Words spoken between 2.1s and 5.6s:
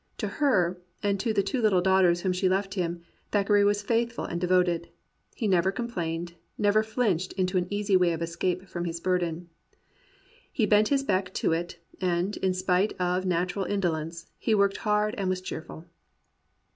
whom she left him, Thackeray was faithful and devoted. He